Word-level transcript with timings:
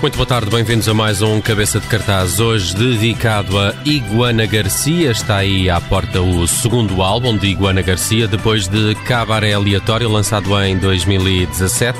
Muito 0.00 0.16
boa 0.16 0.26
tarde, 0.26 0.50
bem-vindos 0.50 0.88
a 0.88 0.94
mais 0.94 1.20
um 1.20 1.42
Cabeça 1.42 1.78
de 1.78 1.86
Cartaz, 1.86 2.40
hoje 2.40 2.74
dedicado 2.74 3.58
a 3.58 3.74
Iguana 3.84 4.46
Garcia. 4.46 5.10
Está 5.10 5.36
aí 5.36 5.68
à 5.68 5.78
porta 5.78 6.22
o 6.22 6.48
segundo 6.48 7.02
álbum 7.02 7.36
de 7.36 7.48
Iguana 7.48 7.82
Garcia, 7.82 8.26
depois 8.26 8.66
de 8.66 8.94
Cabaré 9.04 9.52
Aleatório, 9.52 10.08
lançado 10.08 10.58
em 10.62 10.78
2017. 10.78 11.98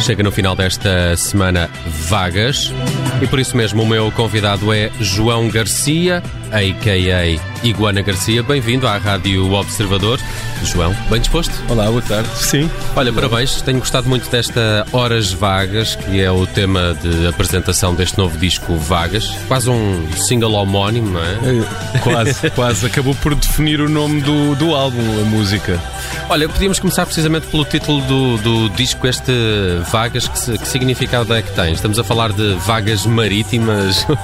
Chega 0.00 0.22
no 0.22 0.32
final 0.32 0.56
desta 0.56 1.14
semana 1.18 1.68
Vagas, 2.08 2.72
e 3.20 3.26
por 3.26 3.38
isso 3.38 3.54
mesmo 3.54 3.82
o 3.82 3.86
meu 3.86 4.10
convidado 4.12 4.72
é 4.72 4.90
João 4.98 5.48
Garcia, 5.50 6.22
a.k.a. 6.50 7.55
Iguana 7.62 8.02
Garcia. 8.02 8.42
Bem-vindo 8.42 8.86
à 8.86 8.96
Rádio 8.98 9.52
Observador. 9.52 10.20
João, 10.64 10.94
bem 11.10 11.20
disposto? 11.20 11.52
Olá, 11.68 11.84
boa 11.86 12.00
tarde. 12.02 12.28
Sim. 12.34 12.70
Olha, 12.96 13.12
parabéns, 13.12 13.60
tenho 13.60 13.78
gostado 13.78 14.08
muito 14.08 14.28
desta 14.30 14.86
Horas 14.90 15.30
Vagas, 15.32 15.94
que 15.96 16.18
é 16.20 16.30
o 16.30 16.46
tema 16.46 16.96
de 17.02 17.26
apresentação 17.26 17.94
deste 17.94 18.16
novo 18.16 18.38
disco 18.38 18.74
Vagas. 18.76 19.28
Quase 19.48 19.68
um 19.68 20.06
single 20.16 20.52
homónimo, 20.52 21.10
não 21.10 21.20
é? 21.22 21.34
É, 21.94 21.98
Quase, 21.98 22.50
quase. 22.56 22.86
Acabou 22.86 23.14
por 23.16 23.34
definir 23.34 23.80
o 23.80 23.88
nome 23.88 24.22
do, 24.22 24.54
do 24.54 24.74
álbum, 24.74 25.20
a 25.20 25.24
música. 25.24 25.78
Olha, 26.28 26.48
podíamos 26.48 26.78
começar 26.80 27.04
precisamente 27.04 27.46
pelo 27.48 27.64
título 27.64 28.00
do, 28.02 28.36
do 28.38 28.68
disco, 28.70 29.06
este 29.06 29.32
Vagas, 29.92 30.26
que, 30.26 30.58
que 30.58 30.68
significado 30.68 31.34
é 31.34 31.42
que 31.42 31.52
tem? 31.52 31.74
Estamos 31.74 31.98
a 31.98 32.04
falar 32.04 32.32
de 32.32 32.54
vagas 32.66 33.04
marítimas. 33.06 34.06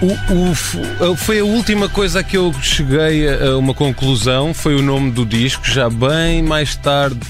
O, 0.00 0.06
o- 0.32 0.52
f- 0.54 0.78
foi 1.16 1.40
a 1.40 1.44
última 1.44 1.67
coisa 1.88 2.20
a 2.20 2.22
que 2.22 2.36
eu 2.36 2.52
cheguei 2.62 3.28
a, 3.28 3.56
uma 3.56 3.74
conclusão, 3.74 4.54
foi 4.54 4.74
o 4.74 4.82
nome 4.82 5.10
do 5.10 5.26
disco, 5.26 5.66
já 5.66 5.90
bem 5.90 6.42
mais 6.42 6.74
tarde. 6.76 7.20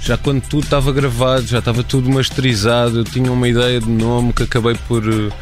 Já 0.00 0.16
quando 0.16 0.42
tudo 0.42 0.64
estava 0.64 0.92
gravado, 0.92 1.46
já 1.46 1.58
estava 1.58 1.82
tudo 1.82 2.08
masterizado, 2.10 2.98
eu 2.98 3.04
tinha 3.04 3.32
uma 3.32 3.48
ideia 3.48 3.80
de 3.80 3.88
nome 3.88 4.32
que 4.32 4.42
acabei 4.42 4.76
por 4.86 5.02
eh, 5.02 5.32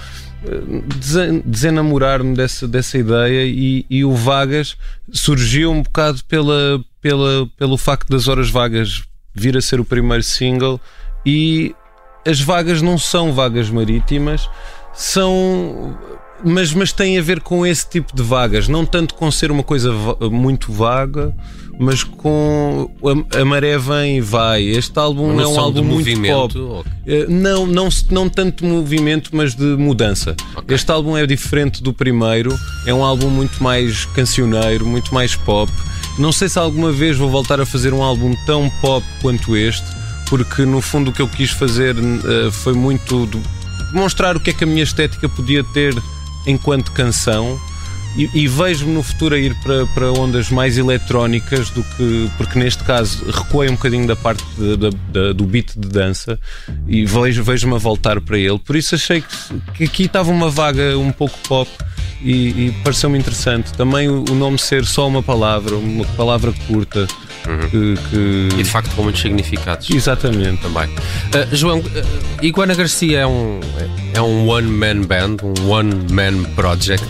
desen- 0.97 1.43
desenamorar-me 1.45 2.35
dessa, 2.35 2.67
dessa 2.67 2.97
ideia 2.97 3.45
e, 3.45 3.85
e 3.91 4.05
o 4.05 4.15
Vagas 4.15 4.77
surgiu 5.13 5.71
um 5.71 5.83
bocado 5.83 6.25
pela, 6.25 6.81
pela, 7.01 7.47
pelo 7.59 7.77
facto 7.77 8.09
das 8.09 8.27
Horas 8.29 8.49
Vagas 8.49 9.03
vir 9.35 9.57
a 9.57 9.61
ser 9.61 9.81
o 9.81 9.85
primeiro 9.85 10.23
single 10.23 10.81
e 11.27 11.75
as 12.27 12.41
vagas 12.41 12.81
não 12.81 12.97
são 12.97 13.33
vagas 13.33 13.69
marítimas, 13.69 14.49
são. 14.95 15.95
Mas, 16.43 16.73
mas 16.75 16.93
tem 16.93 17.19
a 17.19 17.23
ver 17.23 17.41
com 17.41 17.65
esse 17.67 17.89
tipo 17.89 18.15
de 18.15 18.23
vagas, 18.23 18.69
não 18.69 18.85
tanto 18.85 19.15
com 19.15 19.31
ser 19.31 19.51
uma 19.51 19.63
coisa 19.63 19.91
muito 20.31 20.73
vaga, 20.73 21.35
mas 21.79 22.03
com 22.05 22.91
a, 23.33 23.41
a 23.41 23.45
maré 23.45 23.79
vem 23.79 24.19
e 24.19 24.21
vai. 24.21 24.63
Este 24.65 24.99
álbum 24.99 25.41
é 25.41 25.47
um 25.47 25.59
álbum 25.61 25.83
muito 25.85 26.05
pop. 26.49 26.59
ou- 26.59 26.85
Eh, 27.07 27.27
Não, 27.29 27.67
não, 27.67 27.89
não 28.11 28.29
tanto 28.29 28.65
de 28.65 28.71
movimento, 28.71 29.31
mas 29.33 29.55
de 29.55 29.65
mudança. 29.65 30.35
Ok. 30.57 30.75
Este 30.75 30.91
álbum 30.91 31.17
é 31.17 31.27
diferente 31.27 31.83
do 31.83 31.93
primeiro, 31.93 32.57
é 32.87 32.93
um 32.93 33.05
álbum 33.05 33.29
muito 33.31 33.63
mais 33.63 34.05
cancioneiro, 34.07 34.85
muito 34.87 35.15
mais 35.15 35.35
pop. 35.35 35.71
Não 36.19 36.31
sei 36.33 36.49
se 36.49 36.59
alguma 36.59 36.93
vez 36.93 37.17
vou 37.17 37.29
voltar 37.31 37.61
a 37.61 37.67
fazer 37.67 37.93
um 37.95 38.03
álbum 38.03 38.35
tão 38.47 38.71
pop 38.81 39.05
quanto 39.23 39.57
este, 39.57 39.87
porque 40.29 40.65
no 40.65 40.81
fundo 40.81 41.11
o 41.11 41.13
que 41.13 41.23
eu 41.23 41.29
quis 41.29 41.51
fazer 41.51 41.97
eh, 41.97 42.51
foi 42.51 42.73
muito 42.75 43.29
demonstrar 43.93 44.37
o 44.37 44.41
que 44.41 44.51
é 44.51 44.53
que 44.53 44.65
a 44.65 44.67
minha 44.67 44.83
estética 44.83 45.29
podia 45.29 45.63
ter 45.65 45.95
enquanto 46.47 46.93
canção. 46.93 47.61
E, 48.17 48.31
e 48.33 48.47
vejo-me 48.47 48.93
no 48.95 49.03
futuro 49.03 49.35
a 49.35 49.39
ir 49.39 49.53
para, 49.57 49.85
para 49.89 50.13
ondas 50.13 50.49
mais 50.49 50.79
eletrónicas 50.79 51.69
do 51.71 51.83
que. 51.83 52.31
Porque 52.37 52.57
neste 52.57 52.85
caso 52.85 53.25
recuei 53.29 53.69
um 53.69 53.73
bocadinho 53.73 54.07
da 54.07 54.15
parte 54.15 54.45
de- 54.57 55.33
do 55.35 55.45
beat 55.45 55.73
de 55.77 55.89
dança 55.89 56.39
e 56.87 57.05
vejo- 57.05 57.43
vejo-me 57.43 57.75
a 57.75 57.79
voltar 57.79 58.21
para 58.21 58.39
ele. 58.39 58.57
Por 58.61 58.77
isso 58.77 58.95
achei 58.95 59.21
que, 59.21 59.61
que 59.75 59.85
aqui 59.85 60.03
estava 60.05 60.31
uma 60.31 60.49
vaga 60.49 60.97
um 60.97 61.11
pouco 61.11 61.37
pop 61.49 61.69
e, 62.23 62.67
e 62.69 62.75
pareceu-me 62.85 63.19
interessante. 63.19 63.73
Também 63.73 64.09
o, 64.09 64.25
o 64.31 64.35
nome 64.37 64.61
ser 64.61 64.85
só 64.85 65.09
uma 65.09 65.21
palavra, 65.23 65.75
uma 65.75 66.05
palavra 66.17 66.55
curta. 66.69 67.09
Que, 67.71 67.95
que- 68.11 68.49
E 68.59 68.63
de 68.63 68.65
facto 68.65 68.95
com 68.97 69.03
muitos 69.03 69.21
significados. 69.21 69.89
Exatamente. 69.91 70.63
Também. 70.63 70.89
Ah, 71.33 71.47
João, 71.53 71.83
ah, 71.97 72.03
Iguana 72.43 72.75
Garcia 72.75 73.21
é 73.21 73.27
um, 73.27 73.61
é 74.15 74.21
um 74.23 74.49
one-man 74.49 75.03
band, 75.03 75.37
um 75.43 75.69
one-man 75.71 76.45
project. 76.55 77.05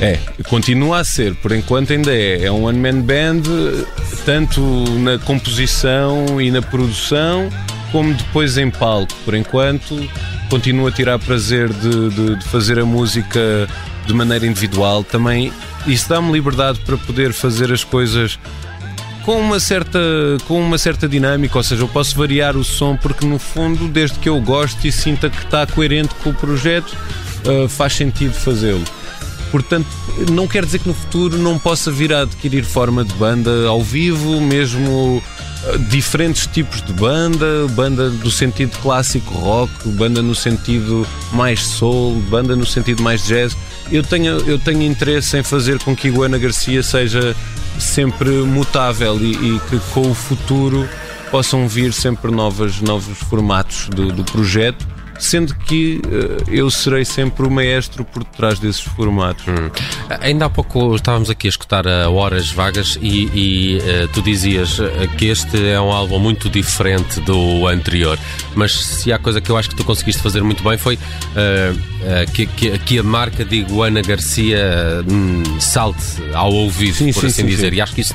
É, 0.00 0.18
continua 0.48 1.00
a 1.00 1.04
ser, 1.04 1.34
por 1.36 1.50
enquanto 1.52 1.92
ainda 1.92 2.14
é. 2.14 2.44
É 2.44 2.52
um 2.52 2.64
one-man 2.64 3.00
band, 3.02 3.42
tanto 4.24 4.60
na 5.00 5.18
composição 5.18 6.40
e 6.40 6.50
na 6.50 6.62
produção, 6.62 7.48
como 7.92 8.14
depois 8.14 8.56
em 8.58 8.70
palco. 8.70 9.12
Por 9.24 9.34
enquanto, 9.34 10.08
continuo 10.48 10.86
a 10.86 10.92
tirar 10.92 11.18
prazer 11.18 11.68
de, 11.72 12.10
de- 12.10 12.36
de 12.36 12.44
fazer 12.46 12.78
a 12.78 12.84
música 12.84 13.68
de 14.06 14.14
maneira 14.14 14.46
individual, 14.46 15.02
também 15.04 15.52
isso 15.86 16.08
dá-me 16.08 16.32
liberdade 16.32 16.78
para 16.86 16.96
poder 16.96 17.32
fazer 17.32 17.72
as 17.72 17.82
coisas 17.84 18.38
com 19.24 19.38
uma 19.40 19.60
certa 19.60 19.98
com 20.46 20.60
uma 20.60 20.78
certa 20.78 21.08
dinâmica, 21.08 21.58
ou 21.58 21.62
seja, 21.62 21.82
eu 21.82 21.88
posso 21.88 22.16
variar 22.16 22.56
o 22.56 22.64
som 22.64 22.96
porque 22.96 23.26
no 23.26 23.38
fundo, 23.38 23.88
desde 23.88 24.18
que 24.18 24.28
eu 24.28 24.40
gosto 24.40 24.84
e 24.86 24.92
sinta 24.92 25.28
que 25.28 25.44
está 25.44 25.66
coerente 25.66 26.14
com 26.22 26.30
o 26.30 26.34
projeto, 26.34 26.96
uh, 27.44 27.68
faz 27.68 27.94
sentido 27.94 28.32
fazê-lo. 28.32 28.84
Portanto, 29.50 29.86
não 30.30 30.46
quer 30.46 30.64
dizer 30.64 30.80
que 30.80 30.88
no 30.88 30.94
futuro 30.94 31.38
não 31.38 31.58
possa 31.58 31.90
vir 31.90 32.12
a 32.12 32.22
adquirir 32.22 32.64
forma 32.64 33.04
de 33.04 33.14
banda 33.14 33.66
ao 33.66 33.82
vivo, 33.82 34.40
mesmo 34.40 35.22
uh, 35.22 35.78
diferentes 35.88 36.46
tipos 36.46 36.82
de 36.82 36.92
banda, 36.92 37.66
banda 37.70 38.10
do 38.10 38.30
sentido 38.30 38.76
clássico 38.82 39.32
rock, 39.34 39.88
banda 39.90 40.20
no 40.20 40.34
sentido 40.34 41.06
mais 41.32 41.60
soul, 41.60 42.16
banda 42.28 42.54
no 42.54 42.66
sentido 42.66 43.02
mais 43.02 43.26
jazz. 43.26 43.56
Eu 43.90 44.02
tenho, 44.02 44.38
eu 44.46 44.58
tenho 44.58 44.82
interesse 44.82 45.38
em 45.38 45.42
fazer 45.42 45.78
com 45.78 45.96
que 45.96 46.08
Iguana 46.08 46.36
Garcia 46.36 46.82
seja 46.82 47.34
sempre 47.78 48.30
mutável 48.30 49.18
e, 49.20 49.32
e 49.32 49.60
que 49.60 49.78
com 49.92 50.10
o 50.10 50.14
futuro 50.14 50.88
possam 51.30 51.68
vir 51.68 51.92
sempre 51.92 52.30
novas, 52.30 52.80
novos 52.80 53.18
formatos 53.18 53.88
do, 53.88 54.12
do 54.12 54.24
projeto 54.24 54.86
sendo 55.18 55.54
que 55.54 56.00
uh, 56.04 56.50
eu 56.50 56.70
serei 56.70 57.04
sempre 57.04 57.46
o 57.46 57.50
maestro 57.50 58.04
por 58.04 58.24
trás 58.24 58.58
desses 58.58 58.80
formatos. 58.80 59.44
Hum. 59.46 59.70
Ainda 60.20 60.46
há 60.46 60.50
pouco 60.50 60.94
estávamos 60.94 61.28
aqui 61.28 61.48
a 61.48 61.50
escutar 61.50 61.86
a 61.86 62.08
Horas 62.08 62.50
Vagas 62.50 62.98
e, 63.02 63.28
e 63.34 63.78
uh, 63.78 64.08
tu 64.08 64.22
dizias 64.22 64.78
eh, 64.80 65.08
que 65.16 65.26
este 65.26 65.68
é 65.68 65.80
um 65.80 65.92
álbum 65.92 66.18
muito 66.18 66.48
diferente 66.48 67.20
do 67.20 67.66
anterior, 67.66 68.18
mas 68.54 68.72
se 68.72 69.12
há 69.12 69.18
coisa 69.18 69.40
que 69.40 69.50
eu 69.50 69.56
acho 69.56 69.70
que 69.70 69.76
tu 69.76 69.84
conseguiste 69.84 70.22
fazer 70.22 70.42
muito 70.42 70.62
bem 70.62 70.78
foi 70.78 70.94
uh, 70.96 72.32
que, 72.32 72.46
que, 72.46 72.78
que, 72.78 72.98
a 72.98 73.02
marca 73.02 73.44
de 73.44 73.56
Iguana 73.56 74.00
Garcia 74.02 75.04
hum, 75.10 75.42
salte 75.60 76.22
ao 76.32 76.52
ouvido, 76.52 76.94
sim, 76.94 77.12
por 77.12 77.20
sim, 77.20 77.26
assim 77.26 77.42
sim, 77.42 77.46
dizer, 77.46 77.72
e 77.74 77.80
acho 77.80 77.94
que 77.94 78.00
isso 78.00 78.14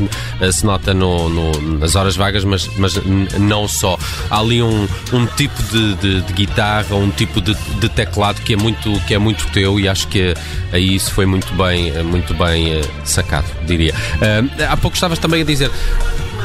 se 0.51 0.65
nota 0.65 0.93
no, 0.93 1.29
no, 1.29 1.77
nas 1.79 1.95
Horas 1.95 2.15
Vagas, 2.15 2.43
mas, 2.43 2.69
mas 2.77 2.95
não 3.39 3.67
só. 3.67 3.97
Há 4.29 4.39
ali 4.39 4.61
um, 4.61 4.87
um 5.11 5.25
tipo 5.25 5.61
de, 5.63 5.95
de, 5.95 6.21
de 6.21 6.33
guitarra 6.33 6.92
um 6.99 7.09
tipo 7.09 7.41
de, 7.41 7.55
de, 7.79 7.89
teclado 7.89 8.41
que 8.41 8.53
é 8.53 8.57
muito 8.57 8.99
que 9.07 9.13
é 9.13 9.17
muito 9.17 9.45
teu 9.51 9.79
e 9.79 9.87
acho 9.87 10.07
que 10.07 10.33
aí 10.71 10.95
isso 10.95 11.11
foi 11.11 11.25
muito 11.25 11.53
bem 11.53 11.91
muito 12.03 12.33
bem 12.33 12.79
uh, 12.79 12.89
sacado 13.03 13.45
diria. 13.65 13.93
Uh, 13.93 14.63
há 14.67 14.77
pouco 14.77 14.95
estavas 14.95 15.19
também 15.19 15.41
a 15.41 15.45
dizer 15.45 15.71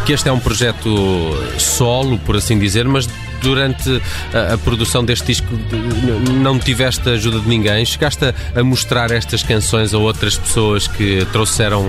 que 0.08 0.14
este 0.14 0.26
é 0.26 0.32
um 0.32 0.40
projeto 0.40 1.36
solo 1.58 2.18
por 2.20 2.34
assim 2.34 2.58
dizer 2.58 2.88
mas 2.88 3.06
durante 3.42 4.00
a, 4.32 4.54
a, 4.54 4.58
produção 4.58 5.04
deste 5.04 5.26
disco 5.26 5.46
não 6.40 6.58
tiveste 6.58 7.06
ajuda 7.10 7.40
de 7.40 7.46
ninguém? 7.46 7.84
Chegaste 7.84 8.24
a, 8.24 8.34
a, 8.54 8.64
mostrar 8.64 9.10
estas 9.10 9.42
canções 9.42 9.92
a 9.92 9.98
outras 9.98 10.38
pessoas 10.38 10.88
que 10.88 11.26
trouxeram 11.30 11.86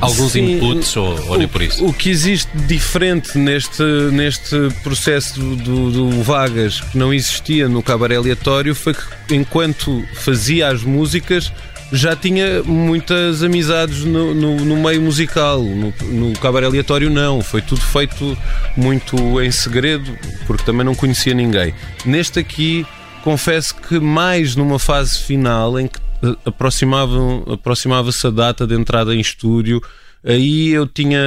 alguns 0.00 0.30
Sim, 0.30 0.54
inputs 0.54 0.96
ou, 0.96 1.30
ou 1.30 1.36
nem 1.36 1.48
por 1.48 1.60
isso? 1.60 1.84
O 1.84 1.92
que 1.92 2.08
existe 2.08 2.48
diferente 2.56 3.36
neste, 3.36 3.82
neste 4.12 4.56
processo 4.84 5.40
do, 5.40 5.90
do 5.90 6.22
Vagas 6.22 6.80
que 6.80 6.96
não 6.96 7.12
existia 7.12 7.68
no 7.68 7.82
cabaré 7.82 8.14
aleatório 8.14 8.72
foi 8.72 8.94
que 8.94 9.34
enquanto 9.34 10.04
fazia 10.14 10.68
as 10.68 10.84
músicas 10.84 11.52
já 11.92 12.14
tinha 12.14 12.62
muitas 12.64 13.42
amizades 13.42 14.04
no, 14.04 14.34
no, 14.34 14.56
no 14.64 14.76
meio 14.76 15.00
musical. 15.00 15.62
No, 15.62 15.92
no 16.10 16.38
cabaré 16.38 16.66
aleatório, 16.66 17.08
não. 17.08 17.40
Foi 17.42 17.62
tudo 17.62 17.80
feito 17.80 18.36
muito 18.76 19.40
em 19.40 19.50
segredo, 19.50 20.16
porque 20.46 20.64
também 20.64 20.84
não 20.84 20.94
conhecia 20.94 21.34
ninguém. 21.34 21.74
Neste 22.04 22.38
aqui, 22.38 22.86
confesso 23.22 23.74
que 23.74 23.98
mais 23.98 24.54
numa 24.54 24.78
fase 24.78 25.18
final 25.18 25.78
em 25.78 25.86
que 25.86 25.98
aproximava-se 26.44 27.52
aproximava 27.52 28.10
a 28.24 28.30
data 28.30 28.66
de 28.66 28.74
entrada 28.74 29.14
em 29.14 29.20
estúdio, 29.20 29.80
aí 30.24 30.70
eu 30.70 30.86
tinha 30.86 31.20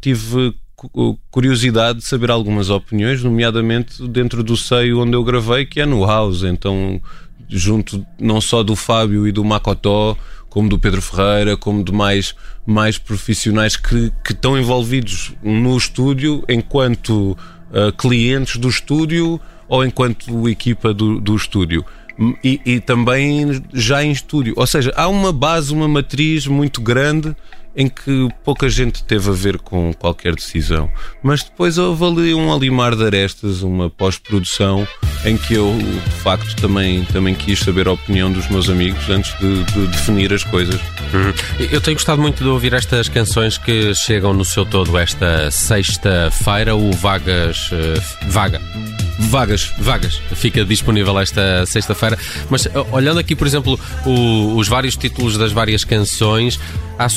tive 0.00 0.54
curiosidade 1.30 1.98
de 1.98 2.04
saber 2.04 2.30
algumas 2.30 2.70
opiniões, 2.70 3.22
nomeadamente 3.22 4.06
dentro 4.06 4.44
do 4.44 4.56
seio 4.56 5.00
onde 5.00 5.14
eu 5.14 5.24
gravei, 5.24 5.66
que 5.66 5.80
é 5.80 5.86
no 5.86 6.06
House. 6.06 6.44
Então 6.44 7.00
junto 7.48 8.06
não 8.18 8.40
só 8.40 8.62
do 8.62 8.76
Fábio 8.76 9.26
e 9.26 9.32
do 9.32 9.44
Macotó, 9.44 10.16
como 10.48 10.68
do 10.68 10.78
Pedro 10.78 11.02
Ferreira, 11.02 11.56
como 11.56 11.84
de 11.84 11.92
mais, 11.92 12.34
mais 12.66 12.98
profissionais 12.98 13.76
que, 13.76 14.12
que 14.24 14.32
estão 14.32 14.58
envolvidos 14.58 15.32
no 15.42 15.76
estúdio 15.76 16.44
enquanto 16.48 17.36
uh, 17.70 17.92
clientes 17.96 18.56
do 18.56 18.68
estúdio 18.68 19.40
ou 19.68 19.84
enquanto 19.84 20.48
equipa 20.48 20.94
do, 20.94 21.20
do 21.20 21.36
estúdio. 21.36 21.84
E, 22.42 22.60
e, 22.66 22.80
também 22.80 23.62
já 23.72 24.02
em 24.02 24.10
estúdio. 24.10 24.52
Ou 24.56 24.66
seja, 24.66 24.92
há 24.96 25.06
uma 25.06 25.32
base, 25.32 25.72
uma 25.72 25.86
matriz 25.86 26.48
muito 26.48 26.80
grande 26.80 27.36
em 27.76 27.88
que 27.88 28.28
pouca 28.44 28.68
gente 28.68 29.04
teve 29.04 29.30
a 29.30 29.32
ver 29.32 29.58
com 29.58 29.92
qualquer 29.94 30.34
decisão. 30.34 30.90
Mas 31.22 31.44
depois 31.44 31.78
houve 31.78 32.04
ali 32.04 32.34
um 32.34 32.52
alimar 32.52 32.96
de 32.96 33.04
arestas, 33.04 33.62
uma 33.62 33.88
pós-produção, 33.88 34.86
em 35.24 35.36
que 35.36 35.54
eu, 35.54 35.76
de 35.76 36.16
facto, 36.22 36.56
também, 36.56 37.04
também 37.04 37.34
quis 37.34 37.60
saber 37.60 37.86
a 37.86 37.92
opinião 37.92 38.32
dos 38.32 38.48
meus 38.48 38.68
amigos 38.68 39.08
antes 39.08 39.36
de, 39.38 39.64
de 39.64 39.86
definir 39.88 40.32
as 40.32 40.42
coisas. 40.44 40.80
Uhum. 41.12 41.32
Eu 41.70 41.80
tenho 41.80 41.96
gostado 41.96 42.20
muito 42.20 42.42
de 42.42 42.48
ouvir 42.48 42.72
estas 42.72 43.08
canções 43.08 43.56
que 43.58 43.94
chegam 43.94 44.34
no 44.34 44.44
seu 44.44 44.64
todo 44.64 44.96
esta 44.98 45.50
sexta-feira, 45.50 46.74
o 46.74 46.92
Vagas. 46.92 47.70
Uh, 47.70 48.28
Vaga. 48.28 48.60
Vagas. 49.18 49.72
Vagas. 49.78 50.20
Fica 50.34 50.64
disponível 50.64 51.18
esta 51.18 51.66
sexta-feira. 51.66 52.18
Mas 52.48 52.68
olhando 52.92 53.18
aqui, 53.18 53.34
por 53.34 53.46
exemplo, 53.46 53.78
o, 54.04 54.56
os 54.56 54.68
vários 54.68 54.96
títulos 54.96 55.36
das 55.36 55.52
várias 55.52 55.84
canções, 55.84 56.58
há 56.98 57.08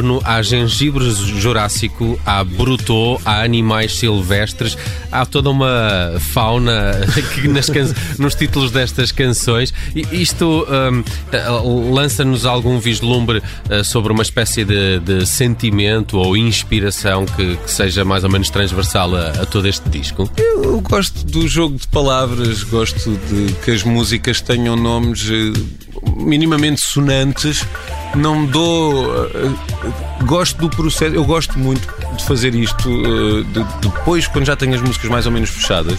Soturno, 0.00 0.20
há 0.24 0.40
Gengibre 0.40 1.10
Jurássico, 1.10 2.18
há 2.24 2.42
Brutô, 2.42 3.20
há 3.24 3.42
Animais 3.42 3.96
Silvestres, 3.96 4.76
há 5.12 5.26
toda 5.26 5.50
uma 5.50 6.14
fauna 6.32 6.92
que 7.34 7.46
nas 7.46 7.70
nos 8.18 8.34
títulos 8.34 8.70
destas 8.70 9.12
canções. 9.12 9.72
E 9.94 10.22
isto 10.22 10.66
um, 10.66 11.92
lança-nos 11.92 12.46
algum 12.46 12.78
vislumbre 12.78 13.38
uh, 13.38 13.84
sobre 13.84 14.12
uma 14.12 14.22
espécie 14.22 14.64
de, 14.64 15.00
de 15.00 15.26
sentimento 15.26 16.16
ou 16.18 16.36
inspiração 16.36 17.26
que, 17.26 17.56
que, 17.56 17.70
seja 17.70 18.04
mais 18.04 18.24
ou 18.24 18.30
menos 18.30 18.48
transversal 18.48 19.14
a, 19.14 19.28
a 19.42 19.46
todo 19.46 19.68
este 19.68 19.88
disco? 19.88 20.30
Eu 20.36 20.80
gosto 20.80 21.24
dos 21.26 21.50
jogo 21.50 21.76
de 21.76 21.86
palavras, 21.88 22.62
gosto 22.64 23.10
de 23.28 23.52
que 23.64 23.70
as 23.70 23.82
músicas 23.82 24.40
tenham 24.40 24.76
nomes 24.76 25.28
eh, 25.30 25.79
minimamente 26.16 26.80
sonantes. 26.80 27.66
Não 28.14 28.44
dou. 28.44 29.26
Eh, 29.26 30.24
gosto 30.24 30.58
do 30.58 30.68
processo, 30.68 31.14
eu 31.14 31.24
gosto 31.24 31.58
muito 31.58 31.86
de 32.16 32.24
fazer 32.24 32.54
isto 32.54 32.88
eh, 32.88 33.42
de, 33.42 33.64
depois, 33.80 34.26
quando 34.26 34.46
já 34.46 34.56
tenho 34.56 34.74
as 34.74 34.80
músicas 34.80 35.10
mais 35.10 35.26
ou 35.26 35.32
menos 35.32 35.50
fechadas. 35.50 35.98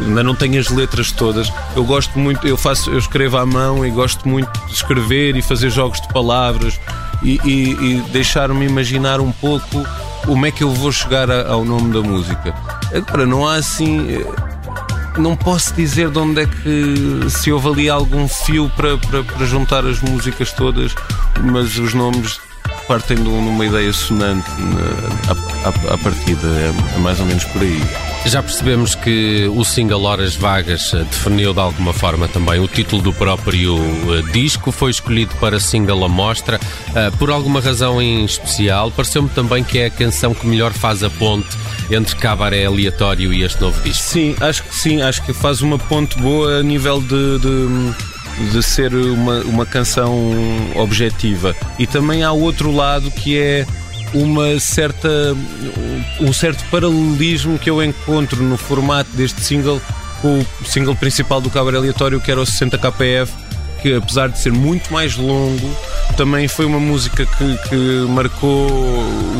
Ainda 0.00 0.22
não 0.22 0.34
tenho 0.34 0.60
as 0.60 0.68
letras 0.68 1.10
todas. 1.10 1.52
Eu 1.74 1.84
gosto 1.84 2.18
muito, 2.18 2.46
eu 2.46 2.56
faço, 2.56 2.90
eu 2.90 2.98
escrevo 2.98 3.36
à 3.36 3.44
mão 3.44 3.84
e 3.84 3.90
gosto 3.90 4.28
muito 4.28 4.50
de 4.66 4.74
escrever 4.74 5.36
e 5.36 5.42
fazer 5.42 5.70
jogos 5.70 6.00
de 6.00 6.08
palavras 6.08 6.78
e, 7.22 7.40
e, 7.44 7.70
e 7.72 8.02
deixar-me 8.12 8.64
imaginar 8.64 9.20
um 9.20 9.32
pouco 9.32 9.84
como 10.24 10.46
é 10.46 10.52
que 10.52 10.62
eu 10.62 10.70
vou 10.70 10.92
chegar 10.92 11.28
a, 11.28 11.48
ao 11.48 11.64
nome 11.64 11.92
da 11.92 12.00
música. 12.00 12.54
Agora, 12.94 13.26
não 13.26 13.46
há 13.46 13.56
assim 13.56 14.22
não 15.18 15.36
posso 15.36 15.74
dizer 15.74 16.10
de 16.10 16.18
onde 16.18 16.42
é 16.42 16.46
que 16.46 17.30
se 17.30 17.52
houve 17.52 17.68
ali 17.68 17.88
algum 17.88 18.28
fio 18.28 18.70
para, 18.76 18.96
para, 18.98 19.22
para 19.24 19.46
juntar 19.46 19.84
as 19.84 20.00
músicas 20.00 20.52
todas, 20.52 20.94
mas 21.42 21.76
os 21.78 21.94
nomes 21.94 22.40
partem 22.86 23.16
de 23.16 23.28
uma 23.28 23.66
ideia 23.66 23.92
sonante 23.92 24.48
à, 25.28 25.98
partida, 25.98 26.48
é, 26.48 26.96
é 26.96 26.98
mais 26.98 27.20
ou 27.20 27.26
menos 27.26 27.44
por 27.44 27.62
aí. 27.62 28.07
Já 28.26 28.42
percebemos 28.42 28.94
que 28.94 29.50
o 29.54 29.64
single 29.64 30.02
Horas 30.02 30.36
Vagas 30.36 30.92
eh, 30.92 30.98
definiu 30.98 31.54
de 31.54 31.60
alguma 31.60 31.94
forma 31.94 32.28
também 32.28 32.60
o 32.60 32.68
título 32.68 33.00
do 33.00 33.12
próprio 33.12 33.78
eh, 33.78 34.32
disco, 34.32 34.70
foi 34.70 34.90
escolhido 34.90 35.34
para 35.36 35.58
single 35.58 36.04
a 36.04 36.08
mostra. 36.08 36.60
Eh, 36.94 37.10
por 37.18 37.30
alguma 37.30 37.60
razão 37.60 38.02
em 38.02 38.24
especial, 38.24 38.90
pareceu-me 38.90 39.30
também 39.30 39.64
que 39.64 39.78
é 39.78 39.86
a 39.86 39.90
canção 39.90 40.34
que 40.34 40.46
melhor 40.46 40.72
faz 40.72 41.02
a 41.02 41.08
ponte 41.08 41.48
entre 41.90 42.16
Cabaré 42.16 42.66
Aleatório 42.66 43.32
e 43.32 43.42
este 43.42 43.62
novo 43.62 43.80
disco. 43.82 44.02
Sim, 44.02 44.36
acho 44.40 44.62
que 44.62 44.74
sim, 44.74 45.00
acho 45.00 45.22
que 45.22 45.32
faz 45.32 45.62
uma 45.62 45.78
ponte 45.78 46.18
boa 46.18 46.58
a 46.58 46.62
nível 46.62 47.00
de, 47.00 47.38
de, 47.38 48.52
de 48.52 48.62
ser 48.62 48.94
uma, 48.94 49.40
uma 49.40 49.64
canção 49.64 50.30
objetiva. 50.74 51.56
E 51.78 51.86
também 51.86 52.22
há 52.22 52.32
outro 52.32 52.70
lado 52.70 53.10
que 53.10 53.38
é 53.38 53.66
uma 54.14 54.58
certa 54.58 55.08
um 56.20 56.32
certo 56.32 56.64
paralelismo 56.70 57.58
que 57.58 57.68
eu 57.68 57.82
encontro 57.82 58.42
no 58.42 58.56
formato 58.56 59.10
deste 59.14 59.40
single 59.42 59.80
com 60.20 60.38
o 60.38 60.64
single 60.64 60.96
principal 60.96 61.40
do 61.40 61.50
Cabaré 61.50 61.76
Aleatório 61.76 62.20
que 62.20 62.30
era 62.30 62.40
o 62.40 62.46
60 62.46 62.78
KPF 62.78 63.48
que 63.80 63.94
apesar 63.94 64.28
de 64.28 64.38
ser 64.38 64.52
muito 64.52 64.92
mais 64.92 65.16
longo, 65.16 65.70
também 66.16 66.48
foi 66.48 66.64
uma 66.64 66.80
música 66.80 67.24
que, 67.24 67.68
que 67.68 67.76
marcou 68.08 68.68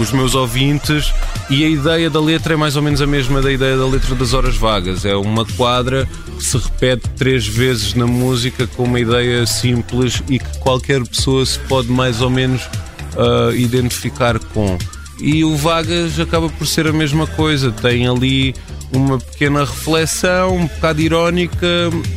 os 0.00 0.12
meus 0.12 0.34
ouvintes 0.34 1.12
e 1.50 1.64
a 1.64 1.68
ideia 1.68 2.08
da 2.08 2.20
letra 2.20 2.54
é 2.54 2.56
mais 2.56 2.76
ou 2.76 2.82
menos 2.82 3.00
a 3.00 3.06
mesma 3.06 3.42
da 3.42 3.50
ideia 3.50 3.76
da 3.76 3.86
letra 3.86 4.14
das 4.14 4.32
horas 4.32 4.56
vagas. 4.56 5.04
É 5.04 5.16
uma 5.16 5.44
quadra 5.44 6.08
que 6.36 6.44
se 6.44 6.56
repete 6.56 7.08
três 7.16 7.46
vezes 7.46 7.94
na 7.94 8.06
música 8.06 8.66
com 8.66 8.84
uma 8.84 9.00
ideia 9.00 9.46
simples 9.46 10.22
e 10.28 10.38
que 10.38 10.58
qualquer 10.58 11.04
pessoa 11.04 11.44
se 11.44 11.58
pode 11.60 11.90
mais 11.90 12.20
ou 12.20 12.30
menos 12.30 12.68
uh, 13.14 13.54
identificar 13.54 14.38
com. 14.38 14.78
E 15.20 15.44
o 15.44 15.56
Vagas 15.56 16.18
acaba 16.20 16.48
por 16.48 16.66
ser 16.66 16.86
a 16.86 16.92
mesma 16.92 17.26
coisa, 17.26 17.72
tem 17.72 18.06
ali 18.06 18.54
uma 18.92 19.18
pequena 19.18 19.60
reflexão, 19.60 20.56
um 20.56 20.66
bocado 20.66 21.00
irónica 21.00 21.66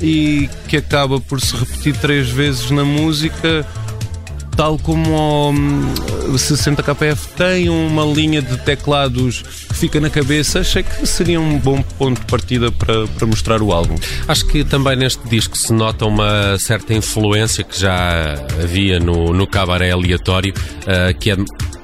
e 0.01 0.49
que 0.67 0.77
acaba 0.77 1.19
por 1.19 1.41
se 1.41 1.55
repetir 1.55 1.97
três 1.97 2.29
vezes 2.29 2.69
na 2.71 2.85
música, 2.85 3.65
tal 4.55 4.77
como 4.77 5.51
o 6.27 6.33
60KF 6.33 7.17
tem 7.35 7.69
uma 7.69 8.05
linha 8.05 8.41
de 8.41 8.57
teclados 8.57 9.41
que 9.41 9.73
fica 9.73 9.99
na 9.99 10.09
cabeça. 10.09 10.59
Achei 10.59 10.83
que 10.83 11.05
seria 11.05 11.39
um 11.39 11.57
bom 11.57 11.81
ponto 11.97 12.19
de 12.19 12.25
partida 12.25 12.71
para, 12.71 13.07
para 13.07 13.27
mostrar 13.27 13.61
o 13.61 13.71
álbum. 13.71 13.95
Acho 14.27 14.45
que 14.47 14.63
também 14.63 14.95
neste 14.95 15.27
disco 15.27 15.57
se 15.57 15.73
nota 15.73 16.05
uma 16.05 16.57
certa 16.59 16.93
influência 16.93 17.63
que 17.63 17.79
já 17.79 18.33
havia 18.61 18.99
no, 18.99 19.33
no 19.33 19.47
cabaré 19.47 19.91
aleatório, 19.91 20.53
uh, 20.53 21.17
que 21.17 21.31
é 21.31 21.35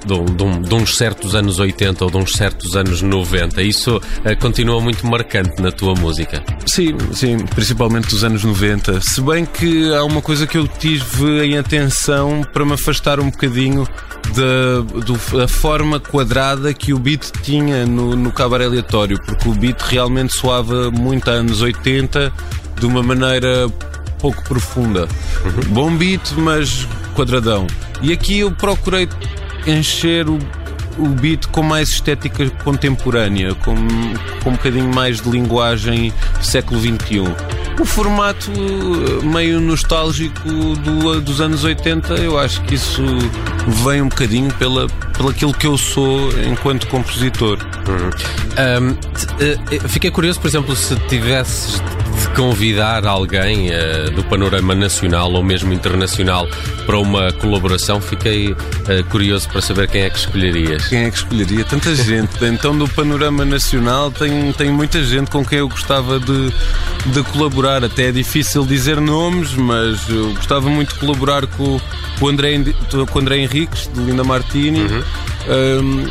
de, 0.06 0.76
uns 0.76 0.96
certos 0.96 1.36
anos 1.36 1.60
80 1.60 2.06
ou 2.06 2.12
de 2.12 2.18
uns 2.18 2.32
certos 2.32 2.76
anos 2.76 3.02
90. 3.02 3.62
Isso 3.62 3.98
uh, 3.98 4.40
continua 4.40 4.80
muito 4.80 5.06
marcante 5.06 5.62
na 5.62 5.72
tua 5.72 5.94
música. 5.96 6.44
Sim, 6.66 6.96
sim, 7.12 7.38
principalmente 7.38 8.10
dos 8.10 8.24
anos 8.24 8.44
90. 8.44 9.02
Se 9.02 9.22
bem 9.22 9.46
que 9.46 9.94
há 9.94 10.04
uma 10.04 10.22
coisa 10.22 10.46
que 10.46 10.58
eu 10.58 10.68
tive 10.68 11.46
em 11.46 11.58
atenção 11.58 12.46
para 12.54 12.66
me 12.66 12.74
afastar 12.74 13.20
um 13.20 13.30
bocadinho 13.30 13.88
da, 14.36 15.38
da 15.38 15.48
forma 15.48 16.00
quadrada 16.00 16.74
que 16.74 16.94
o 16.94 17.00
beat 17.00 17.32
tinha 17.42 17.86
no, 17.86 18.16
no 18.16 18.32
cabaré 18.32 18.66
aleatório, 18.66 19.20
porque 19.26 19.50
o 19.50 19.54
beat 19.54 19.80
realmente 19.82 20.38
soava 20.38 20.92
muito 20.92 21.30
a 21.30 21.34
anos 21.34 21.62
80 21.62 22.32
de 22.80 22.86
uma 22.86 23.02
maneira 23.02 23.68
pouco 24.20 24.44
profunda. 24.44 25.08
Uhum. 25.44 25.74
Bom 25.74 25.96
beat, 25.96 26.32
mas 26.38 26.88
quadradão. 27.16 27.68
E 28.02 28.12
aqui 28.12 28.40
eu 28.40 28.52
procurei 28.52 29.08
encher 29.68 30.28
o, 30.30 30.40
o 30.98 31.08
beat 31.10 31.48
com 31.48 31.62
mais 31.62 31.90
estética 31.90 32.50
contemporânea, 32.64 33.54
com, 33.56 33.76
com 34.44 34.50
um 34.50 34.54
bocadinho 34.54 34.94
mais 34.94 35.22
de 35.22 35.30
linguagem 35.30 36.14
século 36.42 36.80
XXI. 36.80 37.24
O 37.80 37.86
formato 37.86 38.52
eh, 38.52 39.26
meio 39.26 39.60
nostálgico 39.60 40.50
do, 40.50 41.22
dos 41.22 41.40
anos 41.40 41.64
80, 41.64 42.16
eu 42.16 42.40
acho 42.40 42.62
que 42.64 42.76
isso 42.76 43.04
vem 43.86 44.02
um 44.02 44.10
bocadinho 44.10 44.52
pela, 44.56 44.88
pelo 45.16 45.30
aquilo 45.30 45.54
que 45.54 45.68
eu 45.68 45.78
sou 45.78 46.32
enquanto 46.42 46.88
compositor. 46.88 47.60
Uhum. 47.88 48.90
Um, 48.90 48.98
eh, 49.40 49.88
fiquei 49.88 50.10
curioso, 50.10 50.40
por 50.40 50.48
exemplo, 50.48 50.76
se 50.76 50.96
tivesses 51.08 51.82
de 52.18 52.28
convidar 52.30 53.06
alguém 53.06 53.70
uh, 53.70 54.12
do 54.12 54.24
panorama 54.24 54.74
nacional 54.74 55.32
ou 55.32 55.44
mesmo 55.44 55.72
internacional 55.72 56.48
para 56.86 56.98
uma 56.98 57.32
colaboração, 57.34 58.02
fiquei 58.02 58.52
uh, 58.52 58.58
curioso 59.10 59.48
para 59.50 59.62
saber 59.62 59.88
quem 59.88 60.02
é 60.02 60.10
que 60.10 60.18
escolherias. 60.18 60.88
Quem 60.88 61.04
é 61.06 61.12
que 61.12 61.18
escolheria? 61.18 61.64
Tanta 61.64 61.96
gente. 61.96 62.28
Então, 62.58 62.76
do 62.76 62.88
panorama 62.88 63.46
nacional, 63.46 64.10
tem, 64.10 64.52
tem 64.54 64.72
muita 64.72 65.04
gente 65.04 65.30
com 65.30 65.46
quem 65.46 65.60
eu 65.60 65.68
gostava 65.68 66.20
de, 66.20 66.52
de 67.06 67.24
colaborar. 67.32 67.84
Até 67.84 68.08
é 68.08 68.12
difícil 68.12 68.66
dizer 68.66 69.00
nomes, 69.00 69.54
mas 69.54 70.10
eu 70.10 70.34
gostava 70.34 70.70
muito 70.70 70.94
de 70.94 71.00
colaborar 71.00 71.46
com, 71.46 71.80
com, 72.20 72.26
o, 72.26 72.30
André, 72.30 72.58
com 73.12 73.20
o 73.20 73.22
André 73.22 73.38
Henriques, 73.38 73.90
de 73.94 74.00
Linda 74.00 74.24
Martini. 74.24 74.82
Uhum. 74.82 75.04
Um, 75.48 76.06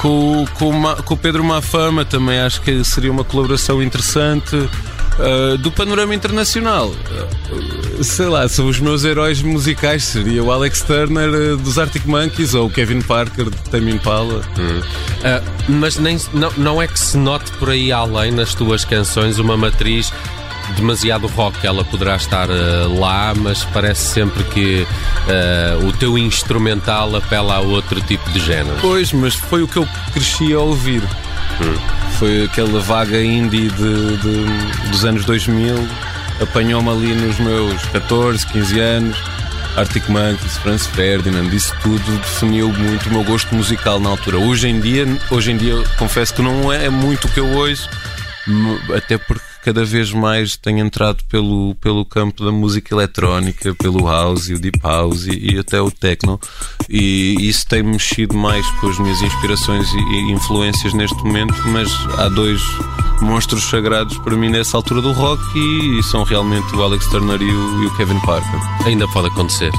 com, 0.00 0.46
com, 0.54 0.82
com 1.02 1.14
o 1.14 1.16
Pedro 1.16 1.42
Mafama 1.42 2.04
também 2.04 2.40
acho 2.40 2.62
que 2.62 2.82
seria 2.84 3.10
uma 3.10 3.24
colaboração 3.24 3.82
interessante. 3.82 4.68
Uh, 5.18 5.58
do 5.58 5.70
panorama 5.70 6.14
internacional, 6.14 6.88
uh, 6.88 8.02
sei 8.04 8.26
lá, 8.26 8.48
são 8.48 8.66
os 8.66 8.80
meus 8.80 9.04
heróis 9.04 9.42
musicais. 9.42 10.04
Seria 10.04 10.42
o 10.42 10.50
Alex 10.50 10.82
Turner 10.82 11.28
uh, 11.28 11.56
dos 11.58 11.78
Arctic 11.78 12.06
Monkeys 12.06 12.54
ou 12.54 12.66
o 12.66 12.70
Kevin 12.70 13.02
Parker 13.02 13.50
de 13.50 13.70
Tame 13.70 13.92
Impala. 13.92 14.42
Hum. 14.58 14.80
mas 15.68 15.98
nem, 15.98 16.18
não, 16.32 16.50
não 16.56 16.82
é 16.82 16.88
que 16.88 16.98
se 16.98 17.16
note 17.16 17.50
por 17.52 17.70
aí 17.70 17.92
além 17.92 18.32
nas 18.32 18.54
tuas 18.54 18.84
canções 18.84 19.38
uma 19.38 19.56
matriz 19.56 20.12
demasiado 20.76 21.26
rock. 21.28 21.66
Ela 21.66 21.84
poderá 21.84 22.16
estar 22.16 22.48
uh, 22.48 22.98
lá, 22.98 23.34
mas 23.36 23.64
parece 23.64 24.12
sempre 24.12 24.42
que 24.44 24.86
uh, 24.86 25.86
o 25.86 25.92
teu 25.92 26.16
instrumental 26.16 27.14
apela 27.16 27.56
a 27.56 27.60
outro 27.60 28.00
tipo 28.00 28.28
de 28.30 28.40
género. 28.40 28.76
Pois, 28.80 29.12
mas 29.12 29.34
foi 29.34 29.62
o 29.62 29.68
que 29.68 29.76
eu 29.76 29.88
cresci 30.12 30.52
a 30.52 30.58
ouvir. 30.58 31.02
Hum. 31.60 32.01
Foi 32.22 32.44
aquela 32.44 32.78
vaga 32.78 33.20
indie 33.20 33.68
de, 33.68 34.16
de 34.18 34.90
dos 34.90 35.04
anos 35.04 35.24
2000. 35.24 35.74
Apanhou-me 36.40 36.88
ali 36.88 37.14
nos 37.16 37.36
meus 37.40 37.84
14, 37.86 38.46
15 38.46 38.78
anos. 38.78 39.18
Arctic 39.76 40.08
Monkeys, 40.08 40.56
Franz 40.58 40.86
Ferdinand, 40.86 41.52
isso 41.52 41.74
tudo 41.82 42.18
definiu 42.18 42.72
muito 42.72 43.08
o 43.08 43.12
meu 43.12 43.24
gosto 43.24 43.52
musical 43.52 43.98
na 43.98 44.10
altura. 44.10 44.38
Hoje 44.38 44.68
em 44.68 44.78
dia, 44.78 45.04
hoje 45.32 45.50
em 45.50 45.56
dia 45.56 45.74
confesso 45.98 46.32
que 46.32 46.42
não 46.42 46.72
é 46.72 46.88
muito 46.88 47.26
o 47.26 47.28
que 47.28 47.40
eu 47.40 47.48
ouço, 47.48 47.90
até 48.96 49.18
porque 49.18 49.42
cada 49.62 49.84
vez 49.84 50.12
mais 50.12 50.56
tenho 50.56 50.80
entrado 50.80 51.24
pelo, 51.28 51.74
pelo 51.76 52.04
campo 52.04 52.44
da 52.44 52.52
música 52.52 52.94
eletrónica, 52.94 53.74
pelo 53.74 54.06
house 54.06 54.48
o 54.48 54.58
deep 54.58 54.78
house 54.82 55.26
e, 55.26 55.54
e 55.54 55.58
até 55.58 55.80
o 55.80 55.90
techno, 55.90 56.38
e 56.88 57.36
isso 57.48 57.66
tem 57.66 57.82
mexido 57.82 58.36
mais 58.36 58.66
com 58.80 58.88
as 58.88 58.98
minhas 58.98 59.22
inspirações 59.22 59.88
e, 59.92 59.98
e 59.98 60.32
influências 60.32 60.92
neste 60.92 61.16
momento. 61.24 61.54
Mas 61.68 61.90
há 62.18 62.28
dois 62.28 62.60
monstros 63.22 63.62
sagrados 63.70 64.18
para 64.18 64.36
mim 64.36 64.50
nessa 64.50 64.76
altura 64.76 65.00
do 65.00 65.12
rock 65.12 65.42
e, 65.56 65.98
e 65.98 66.02
são 66.02 66.24
realmente 66.24 66.74
o 66.74 66.82
Alex 66.82 67.06
Turner 67.06 67.40
e 67.40 67.50
o, 67.50 67.82
e 67.82 67.86
o 67.86 67.96
Kevin 67.96 68.18
Parker. 68.20 68.60
Ainda 68.84 69.06
pode 69.08 69.28
acontecer. 69.28 69.70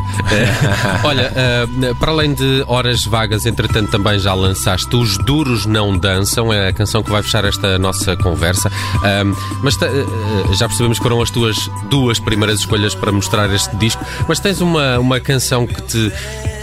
Olha, 1.04 1.32
uh, 1.32 1.96
para 1.96 2.12
além 2.12 2.34
de 2.34 2.63
Horas 2.68 3.06
Vagas, 3.06 3.46
entretanto, 3.46 3.92
também 3.92 4.18
já 4.18 4.34
lançaste 4.34 4.96
Os 4.96 5.18
Duros 5.18 5.66
Não 5.66 5.98
Dançam, 5.98 6.52
é 6.52 6.70
a 6.70 6.74
canção 6.74 7.04
que 7.04 7.12
vai 7.12 7.22
fechar 7.22 7.44
esta 7.44 7.78
nossa 7.78 8.16
conversa. 8.16 8.70
Uh, 8.70 9.36
mas 9.62 9.73
mas 9.74 9.92
uh, 9.92 10.53
já 10.53 10.68
percebemos 10.68 10.98
que 10.98 11.03
foram 11.03 11.22
as 11.22 11.30
tuas 11.30 11.70
duas 11.89 12.20
primeiras 12.20 12.60
escolhas 12.60 12.94
para 12.94 13.12
mostrar 13.12 13.53
este 13.53 13.75
disco, 13.77 14.06
mas 14.27 14.39
tens 14.39 14.62
uma, 14.62 15.00
uma 15.00 15.20
canção 15.20 15.65
que 15.65 15.82
te, 15.82 16.12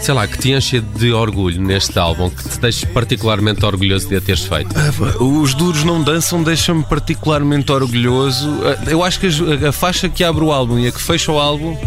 sei 0.01 0.13
lá, 0.13 0.27
que 0.27 0.37
te 0.37 0.51
enche 0.51 0.79
de 0.79 1.11
orgulho 1.11 1.61
neste 1.61 1.97
álbum, 1.97 2.29
que 2.29 2.47
te 2.47 2.59
deixe 2.59 2.85
particularmente 2.85 3.65
orgulhoso 3.65 4.07
de 4.07 4.15
a 4.15 4.21
teres 4.21 4.43
feito. 4.43 4.73
Ah, 4.75 5.23
os 5.23 5.53
Duros 5.53 5.83
Não 5.83 6.01
Dançam 6.01 6.43
deixa-me 6.43 6.83
particularmente 6.83 7.71
orgulhoso. 7.71 8.49
Ah, 8.63 8.89
eu 8.89 9.03
acho 9.03 9.19
que 9.19 9.27
a, 9.67 9.71
faixa 9.71 10.09
que 10.09 10.23
abre 10.23 10.43
o 10.43 10.51
álbum 10.51 10.79
e 10.79 10.87
a 10.87 10.91
que 10.91 11.01
fecha 11.01 11.31
o 11.31 11.39
álbum 11.39 11.77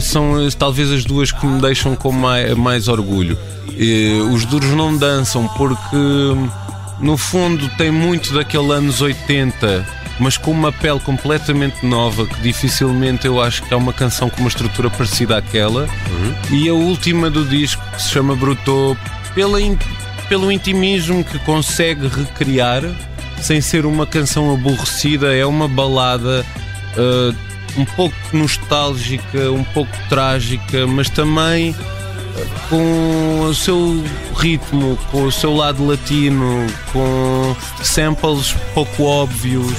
são 0.00 0.34
talvez 0.58 0.90
as 0.90 1.04
duas 1.04 1.30
que 1.30 1.46
me 1.46 1.60
deixam 1.60 1.94
com 1.94 2.12
mais, 2.12 2.54
mais 2.56 2.88
orgulho. 2.88 3.38
Os 4.32 4.44
Duros 4.44 4.70
Não 4.70 4.96
Dançam 4.96 5.48
porque 5.56 5.96
no 7.00 7.16
fundo 7.16 7.68
tem 7.76 7.90
muito 7.90 8.32
daquele 8.32 8.72
anos 8.72 9.00
80 9.00 10.03
mas 10.18 10.36
com 10.36 10.50
uma 10.50 10.72
pele 10.72 11.00
completamente 11.00 11.84
nova, 11.84 12.26
que 12.26 12.40
dificilmente 12.40 13.26
eu 13.26 13.40
acho 13.40 13.62
que 13.62 13.74
é 13.74 13.76
uma 13.76 13.92
canção 13.92 14.30
com 14.30 14.40
uma 14.40 14.48
estrutura 14.48 14.88
parecida 14.90 15.36
àquela. 15.36 15.82
Uhum. 15.82 16.56
E 16.56 16.68
a 16.68 16.74
última 16.74 17.30
do 17.30 17.44
disco, 17.44 17.82
que 17.92 18.02
se 18.02 18.10
chama 18.10 18.36
Brutô, 18.36 18.96
pela 19.34 19.60
in, 19.60 19.76
pelo 20.28 20.50
intimismo 20.52 21.24
que 21.24 21.38
consegue 21.40 22.06
recriar, 22.08 22.82
sem 23.40 23.60
ser 23.60 23.84
uma 23.86 24.06
canção 24.06 24.52
aborrecida, 24.52 25.34
é 25.34 25.44
uma 25.44 25.68
balada. 25.68 26.44
Uh, 26.96 27.54
um 27.76 27.84
pouco 27.84 28.14
nostálgica, 28.32 29.50
um 29.50 29.64
pouco 29.64 29.90
trágica, 30.08 30.86
mas 30.86 31.10
também 31.10 31.70
uh, 31.70 32.68
com 32.68 33.40
o 33.48 33.54
seu 33.54 34.02
ritmo, 34.36 34.96
com 35.10 35.24
o 35.24 35.32
seu 35.32 35.54
lado 35.54 35.84
latino, 35.84 36.66
com 36.92 37.56
samples 37.82 38.54
pouco 38.74 39.04
óbvios. 39.04 39.74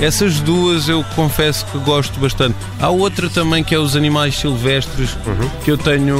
Essas 0.00 0.40
duas 0.40 0.88
eu 0.88 1.04
confesso 1.16 1.66
que 1.66 1.78
gosto 1.78 2.18
bastante. 2.20 2.56
Há 2.80 2.88
outra 2.88 3.28
também 3.28 3.64
que 3.64 3.74
é 3.74 3.78
os 3.78 3.96
animais 3.96 4.36
silvestres, 4.36 5.16
uhum. 5.26 5.50
que 5.64 5.70
eu 5.70 5.76
tenho 5.76 6.16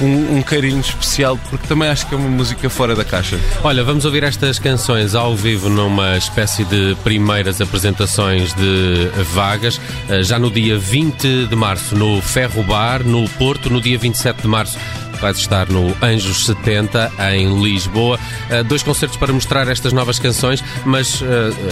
um, 0.00 0.38
um, 0.38 0.42
carinho 0.42 0.80
especial, 0.80 1.38
porque 1.48 1.66
também 1.66 1.88
acho 1.88 2.06
que 2.06 2.14
é 2.14 2.18
uma 2.18 2.28
música 2.28 2.68
fora 2.68 2.94
da 2.94 3.04
caixa. 3.04 3.38
Olha, 3.62 3.84
vamos 3.84 4.04
ouvir 4.04 4.24
estas 4.24 4.58
canções 4.58 5.14
ao 5.14 5.36
vivo 5.36 5.68
numa 5.68 6.16
espécie 6.16 6.64
de 6.64 6.96
primeiras 7.04 7.60
apresentações 7.60 8.52
de 8.54 9.10
vagas, 9.32 9.80
eh, 10.08 10.22
já 10.22 10.38
no 10.38 10.50
dia 10.50 10.76
20 10.76 11.46
de 11.46 11.56
março 11.56 11.94
no 11.94 12.20
Ferro 12.20 12.62
Bar, 12.64 13.04
no 13.04 13.28
Porto, 13.30 13.70
no 13.70 13.80
dia 13.80 13.96
27 13.98 14.42
de 14.42 14.48
março 14.48 14.76
vais 15.22 15.38
estar 15.38 15.68
no 15.68 15.96
Anjos 16.02 16.46
70 16.46 17.12
em 17.32 17.62
Lisboa. 17.62 18.18
Uh, 18.50 18.64
dois 18.64 18.82
concertos 18.82 19.16
para 19.16 19.32
mostrar 19.32 19.68
estas 19.68 19.92
novas 19.92 20.18
canções, 20.18 20.62
mas 20.84 21.20
uh, 21.20 21.24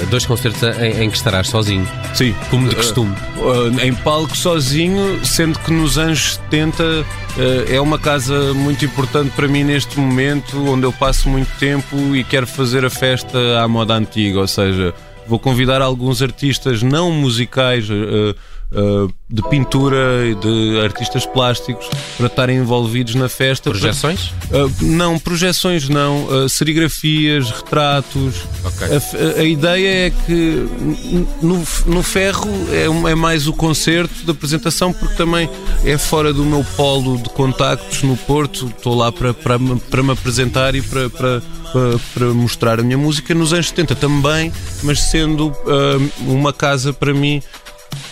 dois 0.08 0.24
concertos 0.24 0.62
em, 0.78 1.02
em, 1.02 1.10
que 1.10 1.16
estarás 1.16 1.48
sozinho. 1.48 1.86
Sim. 2.14 2.32
Como 2.48 2.68
de 2.68 2.76
costume. 2.76 3.12
Em 3.82 3.92
palco 3.92 4.36
sozinho, 4.36 5.24
sendo 5.24 5.58
que 5.58 5.72
nos 5.72 5.98
anos 5.98 6.34
70 6.52 7.04
é 7.68 7.80
uma 7.80 7.98
casa 7.98 8.54
muito 8.54 8.84
importante 8.84 9.30
para 9.30 9.48
mim 9.48 9.64
neste 9.64 9.98
momento, 9.98 10.56
onde 10.70 10.84
eu 10.84 10.92
passo 10.92 11.28
muito 11.28 11.50
tempo 11.58 12.14
e 12.14 12.22
quero 12.22 12.46
fazer 12.46 12.84
a 12.84 12.90
festa 12.90 13.60
à 13.60 13.66
moda 13.66 13.94
antiga, 13.94 14.38
ou 14.40 14.46
seja, 14.46 14.94
vou 15.26 15.38
convidar 15.38 15.82
alguns 15.82 16.22
artistas 16.22 16.82
não 16.82 17.10
musicais 17.10 17.88
uh, 18.72 19.12
de 19.28 19.42
pintura 19.48 20.26
e 20.26 20.34
de 20.34 20.80
artistas 20.80 21.24
plásticos 21.26 21.88
para 22.16 22.26
estarem 22.26 22.58
envolvidos 22.58 23.14
na 23.14 23.28
festa. 23.28 23.70
Projeções? 23.70 24.32
Uh, 24.50 24.70
não, 24.82 25.18
projeções 25.18 25.88
não, 25.88 26.24
uh, 26.24 26.48
serigrafias, 26.48 27.50
retratos. 27.50 28.42
Okay. 28.64 28.88
A, 28.96 29.40
a, 29.40 29.44
ideia 29.44 30.06
é 30.06 30.10
que 30.10 30.68
no, 31.42 31.64
no 31.86 32.02
ferro 32.02 32.50
é, 32.70 33.10
é, 33.10 33.14
mais 33.14 33.46
o 33.46 33.52
concerto 33.52 34.24
da 34.24 34.32
apresentação, 34.32 34.92
porque 34.92 35.14
também 35.14 35.48
é 35.84 35.96
fora 35.96 36.32
do 36.32 36.44
meu 36.44 36.64
polo 36.76 37.18
de 37.18 37.28
contactos 37.30 38.02
no 38.02 38.16
Porto. 38.16 38.66
Estou 38.66 38.94
lá 38.94 39.12
para, 39.12 39.32
para, 39.32 39.58
para 39.90 40.02
me 40.02 40.12
apresentar 40.12 40.74
e 40.74 40.82
para, 40.82 41.10
para 41.10 41.42
para, 42.14 42.26
mostrar 42.34 42.80
a 42.80 42.82
minha 42.82 42.98
música 42.98 43.34
nos 43.34 43.52
anos 43.52 43.68
70 43.68 43.94
também, 43.94 44.52
mas 44.82 45.00
sendo 45.02 45.48
uh, 45.48 46.10
uma 46.26 46.52
casa 46.52 46.92
para 46.92 47.14
mim 47.14 47.40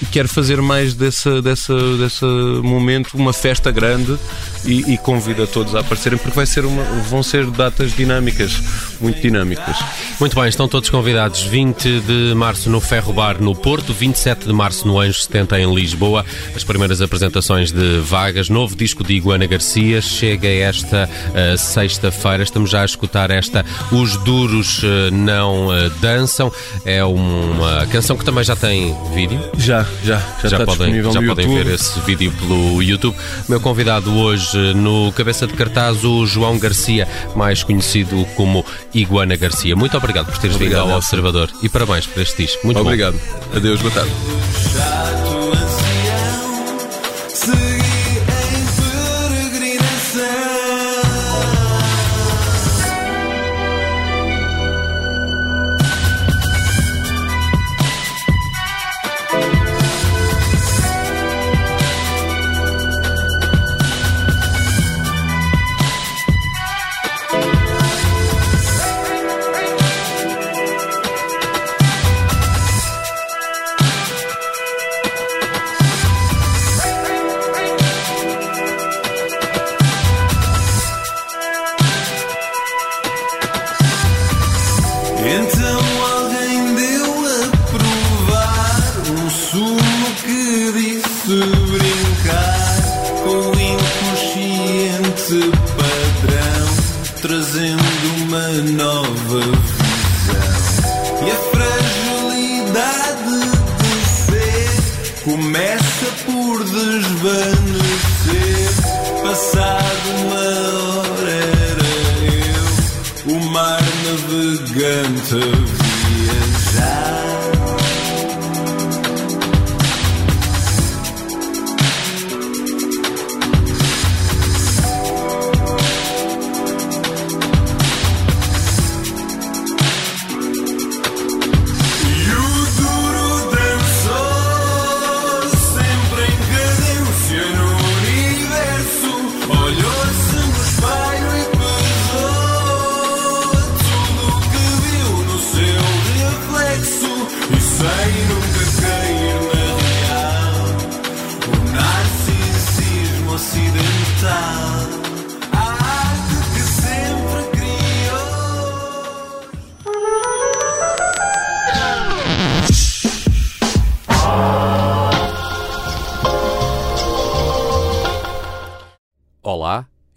quero 0.07 0.29
fazer 0.29 0.61
mais 0.61 0.95
desse, 0.95 1.41
desse, 1.43 1.73
desse 1.99 2.25
momento 2.63 3.17
uma 3.17 3.33
festa 3.33 3.71
grande 3.71 4.19
e, 4.65 4.95
e 4.95 4.99
convido 4.99 5.43
a 5.43 5.47
todos 5.47 5.75
a 5.75 5.81
aparecerem 5.81 6.19
porque 6.19 6.37
vai 6.37 6.47
ser 6.47 6.65
uma, 6.65 6.83
vão 7.09 7.23
ser 7.23 7.47
datas 7.47 7.95
dinâmicas, 7.95 8.61
muito 9.01 9.21
dinâmicas. 9.21 9.77
Muito 10.21 10.35
bem, 10.35 10.49
estão 10.49 10.69
todos 10.69 10.91
convidados. 10.91 11.43
20 11.43 12.01
de 12.01 12.35
março 12.35 12.69
no 12.71 12.81
Ferro 12.81 13.13
Bar 13.13 13.41
no 13.41 13.55
Porto, 13.55 13.93
27 13.93 14.47
de 14.47 14.53
março 14.53 14.87
no 14.87 14.99
Anjo 15.01 15.21
70 15.21 15.61
em 15.61 15.75
Lisboa. 15.75 16.25
As 16.55 16.65
primeiras 16.65 17.01
apresentações 17.01 17.71
de 17.73 18.01
vagas. 18.01 18.49
Novo 18.49 18.77
disco 18.77 19.05
de 19.05 19.15
Iguana 19.15 19.47
Garcia 19.47 20.01
chega 20.01 20.49
esta 20.49 21.09
uh, 21.09 21.59
sexta-feira. 21.59 22.43
Estamos 22.43 22.71
já 22.71 22.83
a 22.83 22.85
escutar 22.85 23.31
esta 23.31 23.65
Os 23.93 24.17
Duros 24.19 24.83
uh, 24.83 25.11
Não 25.13 25.69
uh, 25.69 25.91
Dançam. 26.01 26.53
É 26.85 27.05
uma 27.05 27.87
canção 27.87 28.17
que 28.17 28.25
também 28.25 28.45
já 28.45 28.57
tem 28.57 28.95
vídeo. 29.15 29.41
Já, 29.57 29.87
já, 30.05 30.21
já, 30.43 30.49
já 30.49 30.65
podem, 30.65 31.03
já 31.03 31.23
podem 31.23 31.49
ver 31.49 31.67
esse 31.69 31.99
vídeo 32.01 32.33
pelo 32.33 32.83
YouTube. 32.83 33.17
Meu 33.49 33.61
convidado 33.61 34.11
hoje 34.49 34.75
no 34.75 35.13
cabeça 35.13 35.47
de 35.47 35.55
cartaz, 35.55 36.05
o 36.05 36.25
João 36.27 36.59
Garcia, 36.59 37.07
mais 37.35 37.63
conhecido 37.63 38.25
como 38.37 38.65
Iguana 38.95 39.37
Garcia. 39.37 39.77
Muito 39.77 39.97
obrigado 39.97 40.27
por 40.27 40.39
teres 40.39 40.57
obrigado, 40.57 40.83
vindo 40.83 40.93
ao 40.93 40.99
Observador 40.99 41.51
e 41.63 41.69
parabéns 41.69 42.07
por 42.07 42.23
este 42.23 42.45
disco. 42.45 42.61
Muito 42.65 42.81
obrigado. 42.81 43.15
bom. 43.15 43.19
Obrigado. 43.19 43.57
Adeus, 43.57 43.81
boa 43.81 43.95
tarde. 43.95 45.28